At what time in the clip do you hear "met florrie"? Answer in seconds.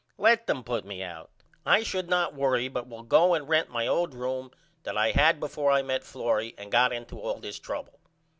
5.83-6.55